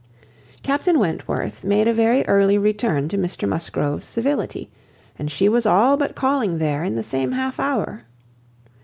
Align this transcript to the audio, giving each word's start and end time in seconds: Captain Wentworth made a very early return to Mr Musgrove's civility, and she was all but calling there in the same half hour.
Captain 0.63 0.97
Wentworth 0.97 1.63
made 1.63 1.87
a 1.87 1.93
very 1.93 2.27
early 2.27 2.57
return 2.57 3.07
to 3.07 3.19
Mr 3.19 3.47
Musgrove's 3.47 4.07
civility, 4.07 4.67
and 5.19 5.29
she 5.31 5.47
was 5.47 5.67
all 5.67 5.95
but 5.95 6.15
calling 6.15 6.57
there 6.57 6.83
in 6.83 6.95
the 6.95 7.03
same 7.03 7.33
half 7.33 7.59
hour. 7.59 8.03